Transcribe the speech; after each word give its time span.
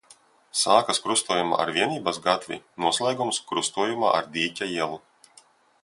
Sākas 0.61 0.99
krustojumā 1.03 1.59
ar 1.65 1.71
Vienības 1.75 2.19
gatvi, 2.25 2.59
noslēgums– 2.87 3.41
krustojumā 3.53 4.15
ar 4.21 4.33
Dīķa 4.39 4.71
ielu. 4.81 5.01